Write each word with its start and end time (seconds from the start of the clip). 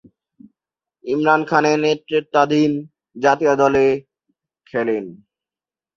ইমরান 1.05 1.41
খানের 1.49 1.77
নেতৃত্বাধীন 1.79 2.71
জাতীয় 3.15 3.53
দলে 3.55 3.85
খেলেন। 4.67 5.05